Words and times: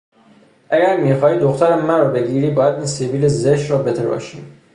اگر 0.69 0.97
میخواهی 0.97 1.39
دختر 1.39 1.81
مرا 1.81 2.11
بگیری 2.11 2.49
باید 2.49 2.75
این 2.75 2.85
سبیل 2.85 3.27
زشت 3.27 3.71
را 3.71 3.77
بتراشی! 3.83 4.43